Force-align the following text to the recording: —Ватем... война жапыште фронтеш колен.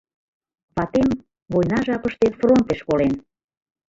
—Ватем... 0.75 1.07
война 1.53 1.79
жапыште 1.87 2.27
фронтеш 2.39 2.79
колен. 2.87 3.13